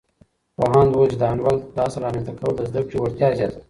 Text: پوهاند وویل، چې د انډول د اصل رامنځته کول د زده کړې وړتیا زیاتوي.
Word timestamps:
پوهاند 0.55 0.89
وویل، 0.91 1.11
چې 1.11 1.17
د 1.19 1.23
انډول 1.31 1.57
د 1.75 1.77
اصل 1.87 1.99
رامنځته 2.05 2.33
کول 2.39 2.51
د 2.55 2.61
زده 2.69 2.81
کړې 2.87 2.97
وړتیا 2.99 3.27
زیاتوي. 3.39 3.59